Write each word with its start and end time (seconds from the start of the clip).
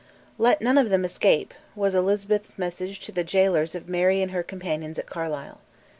"Let 0.39 0.63
none 0.63 0.79
of 0.79 0.89
them 0.89 1.05
escape" 1.05 1.53
was 1.75 1.93
Elizabeth's 1.93 2.57
message 2.57 2.99
to 3.01 3.11
the 3.11 3.23
gaolers 3.23 3.75
of 3.75 3.87
Mary 3.87 4.19
and 4.23 4.31
her 4.31 4.41
companions 4.41 4.97
at 4.97 5.05
Carlisle. 5.05 5.59